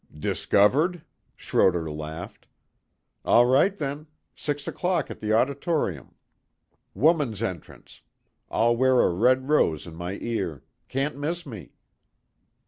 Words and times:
"Discovered!" 0.17 1.03
Schroder 1.35 1.87
laughed. 1.91 2.47
"All 3.23 3.45
right 3.45 3.77
then. 3.77 4.07
Six 4.35 4.67
o'clock 4.67 5.11
at 5.11 5.19
the 5.19 5.31
Auditorium. 5.31 6.15
Woman's 6.95 7.43
entrance. 7.43 8.01
I'll 8.49 8.75
wear 8.75 9.01
a 9.01 9.09
red 9.13 9.47
rose 9.47 9.85
in 9.85 9.93
my 9.93 10.13
ear. 10.19 10.63
Can't 10.87 11.17
miss 11.19 11.45
me." 11.45 11.73